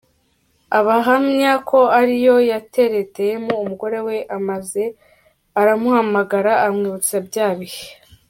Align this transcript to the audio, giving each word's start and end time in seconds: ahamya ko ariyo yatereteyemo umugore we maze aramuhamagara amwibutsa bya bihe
ahamya 0.79 1.53
ko 1.69 1.79
ariyo 1.99 2.35
yatereteyemo 2.51 3.53
umugore 3.63 3.97
we 4.07 4.17
maze 4.49 4.83
aramuhamagara 5.59 6.51
amwibutsa 6.67 7.17
bya 7.29 7.49
bihe 7.59 7.85